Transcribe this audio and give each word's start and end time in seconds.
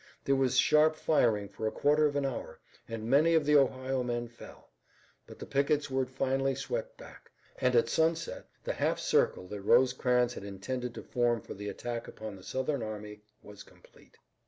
There 0.25 0.35
was 0.35 0.57
sharp 0.57 0.95
firing 0.95 1.47
for 1.47 1.67
a 1.67 1.71
quarter 1.71 2.07
of 2.07 2.15
an 2.15 2.25
hour, 2.25 2.59
and 2.87 3.07
many 3.07 3.35
of 3.35 3.45
the 3.45 3.55
Ohio 3.55 4.01
men 4.01 4.27
fell, 4.27 4.71
but 5.27 5.37
the 5.37 5.45
pickets 5.45 5.91
were 5.91 6.07
finally 6.07 6.55
swept 6.55 6.97
back, 6.97 7.29
and 7.59 7.75
at 7.75 7.87
sunset 7.87 8.47
the 8.63 8.73
half 8.73 8.97
circle 8.99 9.47
that 9.49 9.61
Rosecrans 9.61 10.33
had 10.33 10.43
intended 10.43 10.95
to 10.95 11.03
form 11.03 11.39
for 11.39 11.53
the 11.53 11.69
attack 11.69 12.07
upon 12.07 12.35
the 12.35 12.41
Southern 12.41 12.81
army 12.81 13.21
was 13.43 13.61
complete. 13.61 14.17